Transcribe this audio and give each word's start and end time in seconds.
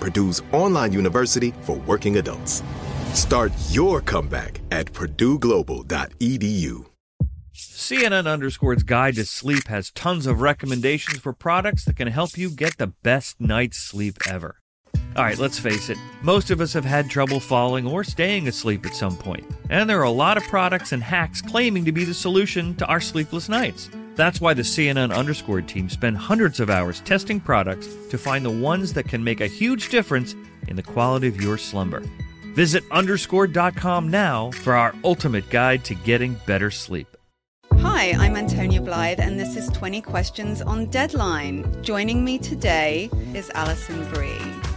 Purdue's 0.00 0.42
online 0.52 0.92
university 0.92 1.52
for 1.62 1.76
working 1.76 2.16
adults. 2.16 2.62
Start 3.12 3.52
your 3.70 4.00
comeback 4.00 4.60
at 4.70 4.92
purdueglobal.edu. 4.92 6.86
CNN 7.54 8.26
Underscore's 8.30 8.82
Guide 8.82 9.14
to 9.14 9.24
Sleep 9.24 9.68
has 9.68 9.90
tons 9.92 10.26
of 10.26 10.42
recommendations 10.42 11.18
for 11.20 11.32
products 11.32 11.84
that 11.86 11.96
can 11.96 12.08
help 12.08 12.36
you 12.36 12.50
get 12.50 12.76
the 12.76 12.88
best 12.88 13.40
night's 13.40 13.78
sleep 13.78 14.18
ever. 14.28 14.60
All 15.16 15.24
right, 15.24 15.38
let's 15.38 15.58
face 15.58 15.88
it, 15.88 15.96
most 16.20 16.50
of 16.50 16.60
us 16.60 16.74
have 16.74 16.84
had 16.84 17.08
trouble 17.08 17.40
falling 17.40 17.86
or 17.86 18.04
staying 18.04 18.48
asleep 18.48 18.84
at 18.84 18.94
some 18.94 19.16
point, 19.16 19.46
and 19.70 19.88
there 19.88 19.98
are 19.98 20.02
a 20.02 20.10
lot 20.10 20.36
of 20.36 20.42
products 20.44 20.92
and 20.92 21.02
hacks 21.02 21.40
claiming 21.40 21.86
to 21.86 21.92
be 21.92 22.04
the 22.04 22.12
solution 22.12 22.74
to 22.74 22.86
our 22.86 23.00
sleepless 23.00 23.48
nights. 23.48 23.88
That's 24.16 24.40
why 24.40 24.54
the 24.54 24.62
CNN 24.62 25.14
Underscore 25.14 25.60
team 25.60 25.88
spend 25.90 26.16
hundreds 26.16 26.58
of 26.58 26.70
hours 26.70 27.00
testing 27.00 27.38
products 27.38 27.86
to 28.10 28.18
find 28.18 28.44
the 28.44 28.50
ones 28.50 28.94
that 28.94 29.08
can 29.08 29.22
make 29.22 29.42
a 29.42 29.46
huge 29.46 29.90
difference 29.90 30.34
in 30.68 30.76
the 30.76 30.82
quality 30.82 31.28
of 31.28 31.40
your 31.40 31.58
slumber. 31.58 32.02
Visit 32.54 32.82
underscore.com 32.90 34.10
now 34.10 34.50
for 34.50 34.74
our 34.74 34.94
ultimate 35.04 35.48
guide 35.50 35.84
to 35.84 35.94
getting 35.94 36.40
better 36.46 36.70
sleep. 36.70 37.06
Hi, 37.74 38.12
I'm 38.12 38.36
Antonia 38.36 38.80
Blythe, 38.80 39.20
and 39.20 39.38
this 39.38 39.54
is 39.54 39.68
20 39.68 40.00
Questions 40.00 40.62
on 40.62 40.86
Deadline. 40.86 41.82
Joining 41.82 42.24
me 42.24 42.38
today 42.38 43.10
is 43.34 43.50
Alison 43.54 44.10
Brie. 44.14 44.65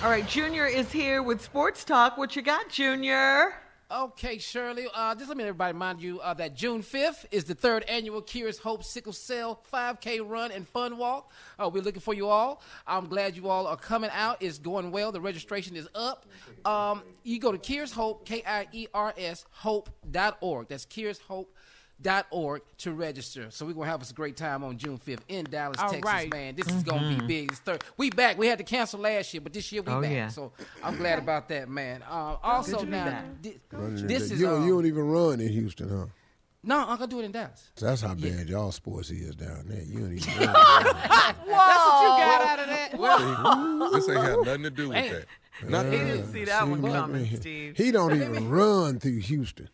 All 0.00 0.10
right, 0.10 0.26
Junior 0.28 0.64
is 0.64 0.92
here 0.92 1.24
with 1.24 1.42
Sports 1.42 1.82
Talk. 1.82 2.16
What 2.18 2.36
you 2.36 2.42
got, 2.42 2.68
Junior? 2.68 3.52
Okay, 3.90 4.38
Shirley. 4.38 4.86
Uh, 4.94 5.12
just 5.16 5.26
let 5.26 5.36
me 5.36 5.42
everybody 5.42 5.72
remind 5.72 6.00
you 6.00 6.20
uh, 6.20 6.34
that 6.34 6.54
June 6.54 6.84
5th 6.84 7.24
is 7.32 7.42
the 7.42 7.54
third 7.56 7.82
annual 7.88 8.22
Curious 8.22 8.58
Hope 8.58 8.84
Sickle 8.84 9.12
Cell 9.12 9.60
5K 9.72 10.20
Run 10.24 10.52
and 10.52 10.68
Fun 10.68 10.98
Walk. 10.98 11.32
Uh, 11.58 11.68
we're 11.68 11.82
looking 11.82 12.00
for 12.00 12.14
you 12.14 12.28
all. 12.28 12.62
I'm 12.86 13.08
glad 13.08 13.36
you 13.36 13.48
all 13.48 13.66
are 13.66 13.76
coming 13.76 14.10
out. 14.12 14.40
It's 14.40 14.58
going 14.58 14.92
well. 14.92 15.10
The 15.10 15.20
registration 15.20 15.74
is 15.74 15.88
up. 15.96 16.26
Um, 16.64 17.02
you 17.24 17.40
go 17.40 17.50
to 17.50 17.58
Curious 17.58 17.90
Hope, 17.90 18.24
K 18.24 18.44
I 18.46 18.68
E 18.70 18.86
R 18.94 19.12
S, 19.18 19.46
hope.org. 19.50 20.68
That's 20.68 20.84
Curious 20.84 21.18
Hope 21.18 21.52
org 22.30 22.62
to 22.78 22.92
register. 22.92 23.46
So 23.50 23.66
we're 23.66 23.72
gonna 23.72 23.86
have 23.86 24.00
us 24.00 24.10
a 24.10 24.14
great 24.14 24.36
time 24.36 24.62
on 24.64 24.78
June 24.78 24.98
5th 24.98 25.20
in 25.28 25.44
Dallas, 25.46 25.78
All 25.80 25.90
Texas, 25.90 26.04
right. 26.04 26.30
man. 26.30 26.54
This 26.54 26.68
is 26.68 26.82
gonna 26.82 27.16
be 27.18 27.26
big. 27.26 27.50
It's 27.52 27.60
third. 27.60 27.82
We 27.96 28.10
back. 28.10 28.38
We 28.38 28.46
had 28.46 28.58
to 28.58 28.64
cancel 28.64 29.00
last 29.00 29.32
year, 29.34 29.40
but 29.40 29.52
this 29.52 29.70
year 29.72 29.82
we 29.82 29.92
Oh, 29.92 30.00
back. 30.00 30.10
yeah. 30.10 30.28
So 30.28 30.52
I'm 30.82 30.96
glad 30.96 31.18
about 31.18 31.48
that, 31.48 31.68
man. 31.68 32.02
Uh, 32.08 32.36
also 32.42 32.80
to 32.80 32.86
now, 32.86 33.04
back. 33.04 33.24
this 33.72 34.30
is 34.30 34.40
you, 34.40 34.46
don't, 34.46 34.62
um, 34.62 34.66
you 34.66 34.74
don't 34.74 34.86
even 34.86 35.04
run 35.06 35.40
in 35.40 35.48
Houston, 35.48 35.88
huh? 35.88 36.06
no, 36.62 36.78
I'm 36.80 36.98
gonna 36.98 37.06
do 37.08 37.20
it 37.20 37.24
in 37.24 37.32
Dallas. 37.32 37.70
That's 37.80 38.02
how 38.02 38.14
bad 38.14 38.48
y'all 38.48 38.72
sports 38.72 39.10
is 39.10 39.34
down 39.34 39.64
there. 39.66 39.82
You 39.82 40.00
don't 40.00 40.12
even 40.16 40.38
run. 40.38 40.52
That's 40.52 41.38
what 41.46 42.02
you 42.02 42.08
got 42.24 42.40
out 42.46 42.58
of 42.60 42.66
that. 42.66 43.92
this 43.92 44.08
ain't 44.08 44.18
had 44.22 44.36
nothing 44.38 44.62
to 44.64 44.70
do 44.70 44.88
with 44.88 44.94
Man. 44.96 45.12
that. 45.12 45.24
Not 45.68 45.86
He 45.86 45.90
didn't 45.90 46.32
see 46.32 46.44
that 46.44 46.68
one 46.68 46.82
coming. 46.82 47.36
Steve. 47.36 47.76
He 47.76 47.90
don't 47.90 48.14
even 48.14 48.48
run 48.50 49.00
through 49.00 49.18
Houston. 49.18 49.68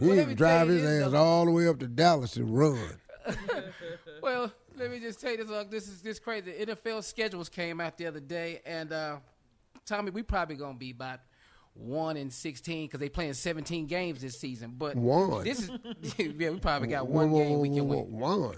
He 0.00 0.10
even 0.12 0.34
drive 0.34 0.68
his 0.68 0.84
ass 0.84 1.12
all 1.12 1.44
the 1.44 1.50
way 1.50 1.68
up 1.68 1.78
to 1.80 1.86
Dallas 1.86 2.32
to 2.32 2.44
run. 2.44 2.78
Well, 4.22 4.52
let 4.76 4.90
me 4.92 5.00
just 5.00 5.20
tell 5.20 5.32
you 5.32 5.38
this. 5.38 5.50
Uh, 5.50 5.64
this 5.68 5.88
is 5.88 6.00
this 6.00 6.20
crazy. 6.20 6.52
The 6.64 6.76
NFL 6.76 7.02
schedules 7.02 7.48
came 7.48 7.80
out 7.80 7.98
the 7.98 8.06
other 8.06 8.20
day, 8.20 8.60
and 8.64 8.92
uh, 8.92 9.16
Tommy, 9.84 10.12
we 10.12 10.22
probably 10.22 10.54
gonna 10.54 10.78
be 10.78 10.92
about 10.92 11.18
one 11.74 12.16
in 12.16 12.30
sixteen 12.30 12.86
because 12.86 13.00
they 13.00 13.08
playing 13.08 13.34
seventeen 13.34 13.86
games 13.86 14.20
this 14.20 14.38
season. 14.38 14.74
But 14.78 14.94
One? 14.94 15.42
This 15.42 15.68
is 15.68 15.70
yeah, 16.18 16.50
we 16.50 16.58
probably 16.60 16.86
got 16.86 17.08
one 17.08 17.32
Whoa, 17.32 17.38
whoa, 17.38 17.48
game 17.48 17.58
we 17.60 17.68
can 17.70 17.88
win. 17.88 18.12
One. 18.12 18.56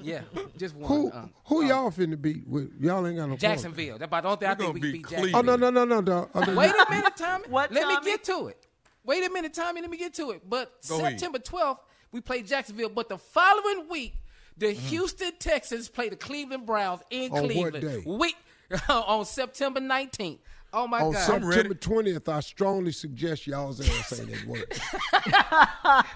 Yeah, 0.00 0.22
just 0.56 0.74
one. 0.76 0.88
Who 0.88 1.10
uh, 1.10 1.26
who 1.46 1.64
uh, 1.64 1.68
y'all 1.68 1.90
finna 1.90 2.20
beat? 2.20 2.46
With 2.46 2.70
y'all 2.80 3.06
ain't 3.06 3.16
got 3.16 3.28
no. 3.28 3.36
Jacksonville. 3.36 3.98
That's 3.98 4.08
about 4.08 4.22
the 4.22 4.28
only 4.28 4.36
thing 4.38 4.48
I 4.48 4.52
We're 4.52 4.56
think 4.56 4.74
we 4.74 4.80
can 4.80 4.92
beat 4.92 4.92
beat 4.92 5.08
Jacksonville. 5.10 5.36
Oh 5.38 5.40
no 5.42 5.56
no 5.56 5.70
no 5.70 5.84
no 5.84 6.00
no. 6.00 6.28
Oh, 6.34 6.40
no, 6.40 6.54
Wait 6.54 6.70
a 6.70 6.90
minute, 6.90 7.16
Tommy. 7.16 7.44
What, 7.48 7.72
Let 7.72 7.82
Tommy? 7.82 7.96
me 7.96 8.04
get 8.04 8.24
to 8.24 8.46
it. 8.48 8.66
Wait 9.04 9.24
a 9.28 9.30
minute, 9.32 9.52
Tommy. 9.54 9.80
Let 9.80 9.90
me 9.90 9.96
get 9.96 10.14
to 10.14 10.30
it. 10.30 10.42
But 10.48 10.72
Go 10.88 10.98
ahead. 11.00 11.18
September 11.18 11.38
12th, 11.40 11.78
we 12.12 12.20
play 12.20 12.42
Jacksonville. 12.42 12.88
But 12.90 13.08
the 13.08 13.18
following 13.18 13.88
week, 13.90 14.14
the 14.56 14.70
Houston 14.70 15.32
Texans 15.40 15.88
play 15.88 16.08
the 16.08 16.16
Cleveland 16.16 16.66
Browns 16.66 17.00
in 17.10 17.32
On 17.32 17.42
what 17.42 17.50
Cleveland. 17.50 17.80
day? 17.80 18.02
Week 18.06 18.36
on 18.88 19.24
September 19.24 19.80
19th. 19.80 20.38
Oh 20.74 20.86
my 20.86 21.00
On 21.02 21.12
God. 21.12 21.20
September 21.42 21.74
twentieth, 21.74 22.28
I 22.30 22.40
strongly 22.40 22.92
suggest 22.92 23.46
y'all's 23.46 23.80
ass 23.86 24.18
ain't 24.18 24.32
at 24.32 24.44
work. 24.46 24.72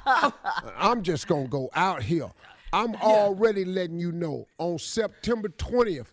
I'm 0.79 1.03
just 1.03 1.27
gonna 1.29 1.47
go 1.49 1.69
out 1.75 2.03
here. 2.03 2.31
I'm 2.73 2.95
already 2.97 3.65
letting 3.65 3.99
you 3.99 4.13
know 4.13 4.47
on 4.59 4.79
September 4.79 5.49
twentieth. 5.49 6.13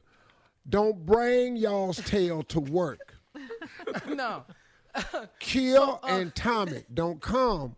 Don't 0.70 1.06
bring 1.06 1.56
y'all's 1.58 1.98
tail 1.98 2.42
to 2.44 2.60
work. 2.60 3.16
no. 4.08 4.44
Kill 5.40 6.00
and 6.04 6.34
Tommy 6.36 6.84
don't 6.94 7.22
come. 7.22 7.76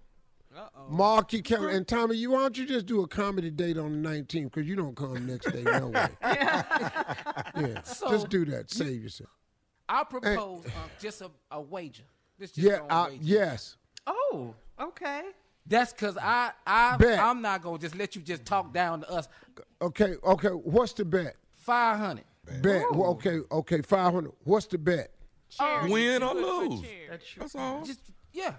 Mark 0.89 1.33
your 1.33 1.41
calendar. 1.41 1.69
And 1.75 1.87
Tommy, 1.87 2.15
you 2.15 2.31
why 2.31 2.39
don't 2.39 2.57
you 2.57 2.65
just 2.65 2.85
do 2.85 3.01
a 3.01 3.07
comedy 3.07 3.49
date 3.49 3.77
on 3.77 4.01
the 4.01 4.09
19th 4.09 4.43
because 4.53 4.67
you 4.67 4.75
don't 4.75 4.95
come 4.95 5.25
next 5.25 5.51
day 5.51 5.63
no 5.63 5.87
way. 5.87 6.07
yeah, 6.21 7.81
So- 7.83 8.09
just 8.09 8.29
do 8.29 8.45
that. 8.45 8.71
Save 8.71 9.03
yourself. 9.03 9.29
I 9.89 10.03
propose 10.03 10.65
uh, 10.65 10.69
just 10.99 11.21
a, 11.21 11.29
a 11.51 11.61
wager. 11.61 12.03
This 12.39 12.51
just 12.51 12.65
Yeah, 12.67 12.79
on 12.89 13.11
I, 13.11 13.17
yes. 13.21 13.77
Oh, 14.07 14.53
okay. 14.79 15.23
That's 15.67 15.91
because 15.91 16.17
I, 16.17 16.51
I, 16.65 16.97
Bet. 16.97 17.19
I'm 17.19 17.41
not 17.41 17.61
going 17.61 17.79
to 17.79 17.81
just 17.81 17.95
let 17.95 18.15
you 18.15 18.21
just 18.21 18.45
talk 18.45 18.73
down 18.73 19.01
to 19.01 19.11
us. 19.11 19.27
Okay, 19.81 20.15
okay. 20.23 20.49
What's 20.49 20.93
the 20.93 21.05
bet? 21.05 21.35
500. 21.55 22.23
Bet. 22.61 22.85
Well, 22.91 23.11
okay, 23.11 23.39
okay. 23.51 23.81
500. 23.81 24.31
What's 24.43 24.67
the 24.67 24.77
bet? 24.77 25.11
Win 25.87 26.21
or 26.21 26.33
lose. 26.33 26.81
That's. 27.09 27.25
That's 27.37 27.55
all. 27.55 27.83
Just, 27.83 28.01
yeah. 28.33 28.53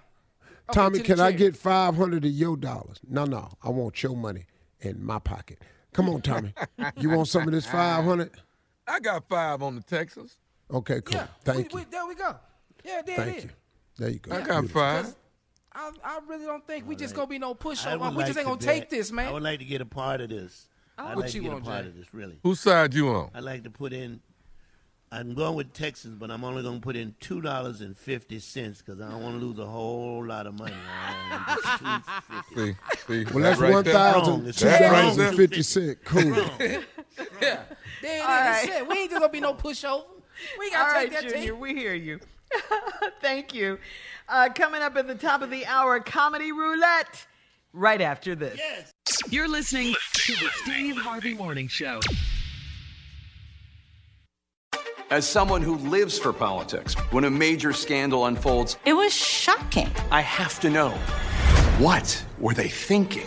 Tommy, 0.72 0.98
to 0.98 1.02
the 1.02 1.06
can 1.06 1.20
I 1.20 1.32
get 1.32 1.56
five 1.56 1.94
hundred 1.94 2.24
of 2.24 2.30
your 2.30 2.56
dollars? 2.56 2.98
No, 3.08 3.24
no, 3.24 3.48
I 3.62 3.68
want 3.70 4.02
your 4.02 4.16
money 4.16 4.46
in 4.80 5.04
my 5.04 5.18
pocket. 5.18 5.62
Come 5.92 6.08
on, 6.08 6.22
Tommy. 6.22 6.54
you 6.96 7.10
want 7.10 7.28
some 7.28 7.42
of 7.42 7.52
this 7.52 7.66
five 7.66 8.04
hundred? 8.04 8.30
I 8.86 9.00
got 9.00 9.28
five 9.28 9.62
on 9.62 9.76
the 9.76 9.82
Texas. 9.82 10.38
Okay, 10.72 11.00
cool. 11.02 11.16
Yeah, 11.16 11.26
Thank 11.44 11.72
we, 11.72 11.80
you. 11.80 11.86
We, 11.86 11.90
there 11.90 12.06
we 12.06 12.14
go. 12.14 12.36
Yeah, 12.84 13.02
there 13.02 13.16
Thank 13.16 13.28
it 13.28 13.38
is. 13.38 13.44
you. 13.44 13.50
There 13.98 14.10
you 14.10 14.18
go. 14.18 14.32
I 14.32 14.38
got 14.40 14.60
Beautiful. 14.60 14.80
five. 14.80 15.14
I, 15.78 15.90
I 16.02 16.18
really 16.26 16.46
don't 16.46 16.66
think 16.66 16.88
we 16.88 16.96
just 16.96 17.14
gonna 17.14 17.26
be 17.26 17.38
no 17.38 17.50
I 17.50 17.54
pushover. 17.54 18.10
We 18.10 18.16
like 18.16 18.26
just 18.26 18.38
ain't 18.38 18.46
gonna 18.46 18.56
bet- 18.58 18.66
take 18.66 18.88
this, 18.90 19.12
man. 19.12 19.28
I 19.28 19.32
would 19.32 19.42
like 19.42 19.58
to 19.58 19.64
get 19.66 19.80
a 19.82 19.86
part 19.86 20.20
of 20.22 20.30
this. 20.30 20.68
I'd 20.98 21.14
What 21.14 21.26
like 21.26 21.34
you 21.34 21.40
to 21.42 21.44
get 21.44 21.52
want, 21.52 21.64
a 21.64 21.68
part 21.68 21.82
Jay? 21.82 21.88
of 21.90 21.96
this, 21.96 22.14
really. 22.14 22.38
Whose 22.42 22.60
side 22.60 22.94
you 22.94 23.08
on? 23.10 23.30
I'd 23.34 23.44
like 23.44 23.62
to 23.64 23.70
put 23.70 23.92
in. 23.92 24.20
I'm 25.12 25.34
going 25.34 25.54
with 25.54 25.72
Texas, 25.72 26.10
but 26.18 26.30
I'm 26.32 26.42
only 26.42 26.62
going 26.62 26.76
to 26.76 26.80
put 26.80 26.96
in 26.96 27.14
two 27.20 27.40
dollars 27.42 27.80
and 27.82 27.96
fifty 27.96 28.38
cents 28.40 28.82
because 28.82 29.00
I 29.00 29.08
don't 29.10 29.22
want 29.22 29.38
to 29.38 29.44
lose 29.46 29.58
a 29.58 29.66
whole 29.66 30.24
lot 30.26 30.46
of 30.46 30.54
money. 30.58 30.74
I 30.74 31.46
want 31.46 31.62
just 31.62 32.56
$2.50. 32.56 32.76
See, 33.06 33.24
see, 33.26 33.32
Well, 33.34 33.42
that 33.44 33.50
that's 33.50 33.60
right 33.60 33.72
one 33.72 33.84
thousand 33.84 34.44
Wrong. 34.44 34.52
Two 34.52 34.68
dollars 34.68 35.16
there. 35.16 35.28
and 35.28 35.36
fifty 35.36 35.62
cents. 35.62 36.00
Cool. 36.04 36.22
Yeah, 37.40 37.60
there 38.02 38.60
it 38.60 38.64
is. 38.64 38.70
Shit, 38.70 38.88
We 38.88 38.98
ain't 38.98 39.10
just 39.10 39.20
gonna 39.20 39.32
be 39.32 39.40
no 39.40 39.54
pushover. 39.54 40.04
We 40.58 40.70
gotta 40.70 40.92
right, 40.92 41.10
take 41.10 41.20
that 41.20 41.30
Junior, 41.32 41.52
team. 41.52 41.60
we 41.60 41.74
hear 41.74 41.94
you. 41.94 42.20
Thank 43.20 43.54
you. 43.54 43.78
Uh, 44.28 44.48
coming 44.54 44.82
up 44.82 44.96
at 44.96 45.06
the 45.06 45.14
top 45.14 45.42
of 45.42 45.50
the 45.50 45.66
hour, 45.66 46.00
Comedy 46.00 46.52
Roulette, 46.52 47.26
right 47.72 48.00
after 48.00 48.34
this. 48.34 48.60
You're 49.30 49.48
listening 49.48 49.94
to 50.12 50.32
the 50.32 50.48
Steve 50.62 50.96
Harvey 50.96 51.34
Morning 51.34 51.68
Show. 51.68 52.00
As 55.10 55.26
someone 55.28 55.62
who 55.62 55.76
lives 55.76 56.18
for 56.18 56.32
politics, 56.32 56.94
when 57.12 57.24
a 57.24 57.30
major 57.30 57.72
scandal 57.72 58.26
unfolds, 58.26 58.76
It 58.84 58.94
was 58.94 59.12
shocking. 59.12 59.88
I 60.10 60.20
have 60.20 60.58
to 60.60 60.70
know 60.70 60.90
what 61.78 62.24
were 62.40 62.54
they 62.54 62.68
thinking? 62.68 63.26